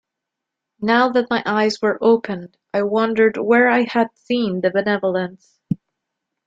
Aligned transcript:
Now 0.81 1.09
that 1.09 1.29
my 1.29 1.43
eyes 1.45 1.79
were 1.79 1.99
opened 2.03 2.57
I 2.73 2.81
wondered 2.81 3.37
where 3.37 3.67
I 3.69 3.83
had 3.83 4.07
seen 4.15 4.61
the 4.61 4.71
benevolence. 4.71 5.59